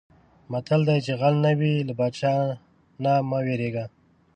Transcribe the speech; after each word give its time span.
متل 0.51 0.81
دی: 0.87 0.97
چې 1.05 1.13
غل 1.19 1.35
نه 1.45 1.51
وې 1.59 1.73
له 1.87 1.93
پادشاه 1.99 2.41
نه 3.03 3.11
مه 3.29 3.39
وېرېږه. 3.45 3.85